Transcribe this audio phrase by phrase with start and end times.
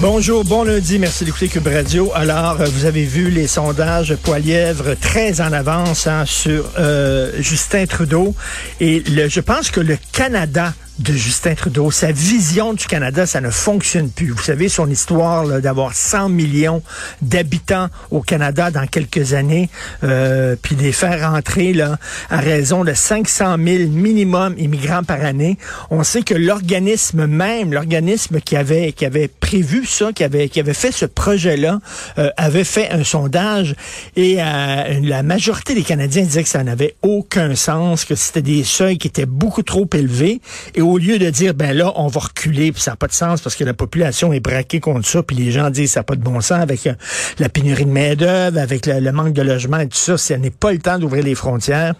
[0.00, 2.12] Bonjour, bon lundi, merci d'écouter Cube Radio.
[2.14, 7.86] Alors, euh, vous avez vu les sondages Poilièvre très en avance hein, sur euh, Justin
[7.86, 8.34] Trudeau.
[8.78, 11.90] Et le, je pense que le Canada de Justin Trudeau.
[11.90, 14.30] Sa vision du Canada, ça ne fonctionne plus.
[14.30, 16.82] Vous savez, son histoire d'avoir 100 millions
[17.22, 19.68] d'habitants au Canada dans quelques années,
[20.04, 21.98] euh, puis les faire rentrer là,
[22.30, 25.58] à raison de 500 000 minimum immigrants par année.
[25.90, 30.60] On sait que l'organisme même, l'organisme qui avait, qui avait prévu ça, qui avait, qui
[30.60, 31.80] avait fait ce projet-là,
[32.18, 33.74] euh, avait fait un sondage
[34.16, 38.64] et euh, la majorité des Canadiens disaient que ça n'avait aucun sens, que c'était des
[38.64, 40.40] seuils qui étaient beaucoup trop élevés.
[40.86, 43.40] Au lieu de dire, ben là, on va reculer, puis ça n'a pas de sens
[43.40, 46.16] parce que la population est braquée contre ça, puis les gens disent, ça n'a pas
[46.16, 46.94] de bon sens avec euh,
[47.38, 50.72] la pénurie de main-d'œuvre, avec le, manque de logement et tout ça, ce n'est pas
[50.72, 51.94] le temps d'ouvrir les frontières.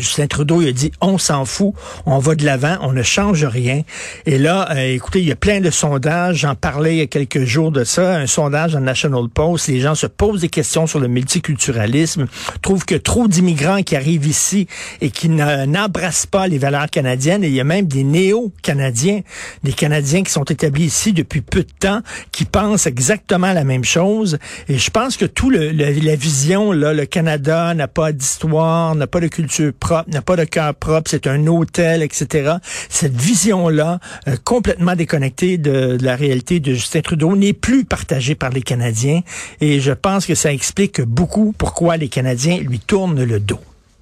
[0.00, 1.74] Justin Trudeau il a dit on s'en fout,
[2.06, 3.82] on va de l'avant, on ne change rien.
[4.26, 6.38] Et là, euh, écoutez, il y a plein de sondages.
[6.38, 9.68] J'en parlais il y a quelques jours de ça, un sondage dans National Post.
[9.68, 12.26] Les gens se posent des questions sur le multiculturalisme,
[12.62, 14.66] trouvent que trop d'immigrants qui arrivent ici
[15.00, 17.44] et qui n'embrassent pas les valeurs canadiennes.
[17.44, 19.20] Et il y a même des néo-canadiens,
[19.62, 22.00] des Canadiens qui sont établis ici depuis peu de temps,
[22.32, 24.38] qui pensent exactement la même chose.
[24.68, 28.94] Et je pense que tout le, le la vision là, le Canada n'a pas d'histoire,
[28.94, 29.72] n'a pas de culture
[30.08, 32.54] n'a pas de cœur propre, c'est un hôtel, etc.
[32.88, 38.34] Cette vision-là, euh, complètement déconnectée de, de, la réalité de Justin Trudeau, n'est plus partagée
[38.34, 39.20] par les Canadiens.
[39.60, 43.60] Et je pense que ça explique beaucoup pourquoi les Canadiens lui tournent le dos.